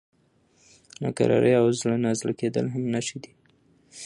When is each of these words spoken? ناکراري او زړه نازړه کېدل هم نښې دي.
ناکراري 1.03 1.53
او 1.59 1.65
زړه 1.79 1.95
نازړه 2.05 2.33
کېدل 2.39 2.65
هم 2.73 2.83
نښې 2.93 3.17
دي. 3.23 3.31